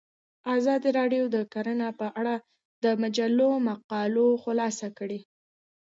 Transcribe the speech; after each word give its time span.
ازادي 0.55 0.89
راډیو 0.99 1.23
د 1.35 1.37
کرهنه 1.53 1.87
په 1.99 2.07
اړه 2.19 2.35
د 2.83 2.85
مجلو 3.01 3.49
مقالو 3.69 4.27
خلاصه 4.43 4.87
کړې. 4.97 5.19